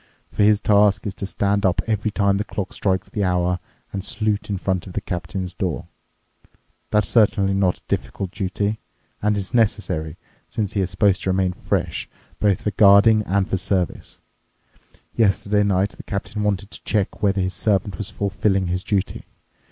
For 0.31 0.41
his 0.41 0.59
task 0.59 1.05
is 1.05 1.13
to 1.13 1.27
stand 1.27 1.63
up 1.63 1.79
every 1.85 2.09
time 2.09 2.37
the 2.37 2.43
clock 2.43 2.73
strikes 2.73 3.07
the 3.07 3.23
hour 3.23 3.59
and 3.93 4.03
salute 4.03 4.49
in 4.49 4.57
front 4.57 4.87
of 4.87 4.93
the 4.93 4.99
captain's 5.01 5.53
door. 5.53 5.85
That's 6.89 7.07
certainly 7.07 7.53
not 7.53 7.77
a 7.77 7.83
difficult 7.87 8.31
duty—and 8.31 9.37
it's 9.37 9.53
necessary, 9.53 10.17
since 10.49 10.73
he 10.73 10.81
is 10.81 10.89
supposed 10.89 11.21
to 11.21 11.29
remain 11.29 11.53
fresh 11.53 12.09
both 12.39 12.61
for 12.61 12.71
guarding 12.71 13.21
and 13.27 13.47
for 13.47 13.57
service. 13.57 14.21
Yesterday 15.15 15.61
night 15.61 15.91
the 15.91 16.01
captain 16.01 16.41
wanted 16.41 16.71
to 16.71 16.83
check 16.83 17.21
whether 17.21 17.39
his 17.41 17.53
servant 17.53 17.99
was 17.99 18.09
fulfilling 18.09 18.65
his 18.69 18.83
duty. 18.83 19.25